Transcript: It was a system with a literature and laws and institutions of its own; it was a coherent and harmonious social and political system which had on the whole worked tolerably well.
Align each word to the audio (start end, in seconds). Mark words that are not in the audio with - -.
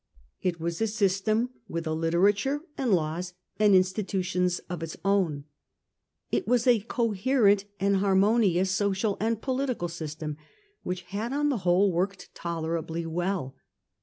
It 0.41 0.59
was 0.59 0.81
a 0.81 0.87
system 0.87 1.51
with 1.67 1.85
a 1.85 1.93
literature 1.93 2.61
and 2.75 2.89
laws 2.91 3.35
and 3.59 3.75
institutions 3.75 4.57
of 4.67 4.81
its 4.81 4.97
own; 5.05 5.43
it 6.31 6.47
was 6.47 6.65
a 6.65 6.79
coherent 6.79 7.65
and 7.79 7.97
harmonious 7.97 8.71
social 8.71 9.15
and 9.19 9.39
political 9.39 9.87
system 9.89 10.37
which 10.81 11.03
had 11.03 11.33
on 11.33 11.49
the 11.49 11.57
whole 11.57 11.91
worked 11.91 12.33
tolerably 12.33 13.05
well. 13.05 13.55